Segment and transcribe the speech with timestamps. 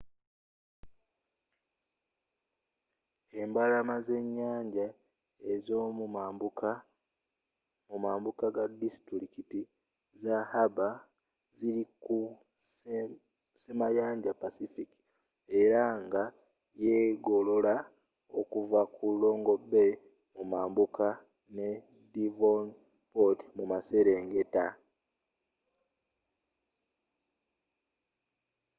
[3.41, 4.87] embalama zenyanja
[5.53, 6.69] ezomumambuka
[7.87, 9.59] mumambuka ga disitulikiti
[10.21, 10.95] za harbour
[11.57, 12.17] ziri ku
[13.63, 14.89] semayanja pacific
[15.61, 16.23] era nga
[16.83, 17.75] yegolola
[18.39, 19.91] okuva ku long bay
[20.37, 21.07] mumambuka
[21.55, 21.67] ne
[22.13, 24.65] devonport mumaserengeta